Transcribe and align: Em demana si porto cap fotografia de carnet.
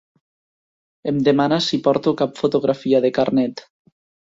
Em 1.11 1.19
demana 1.27 1.59
si 1.67 1.79
porto 1.89 2.15
cap 2.23 2.35
fotografia 2.41 3.05
de 3.07 3.15
carnet. 3.21 3.65